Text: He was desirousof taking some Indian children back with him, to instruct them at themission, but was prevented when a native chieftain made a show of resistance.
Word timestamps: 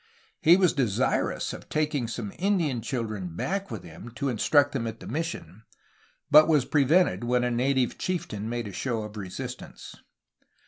He 0.41 0.57
was 0.57 0.73
desirousof 0.73 1.69
taking 1.69 2.07
some 2.07 2.33
Indian 2.39 2.81
children 2.81 3.35
back 3.35 3.69
with 3.69 3.83
him, 3.83 4.09
to 4.15 4.29
instruct 4.29 4.71
them 4.71 4.87
at 4.87 4.99
themission, 4.99 5.61
but 6.31 6.47
was 6.47 6.65
prevented 6.65 7.23
when 7.23 7.43
a 7.43 7.51
native 7.51 7.99
chieftain 7.99 8.49
made 8.49 8.67
a 8.67 8.73
show 8.73 9.03
of 9.03 9.15
resistance. 9.15 9.93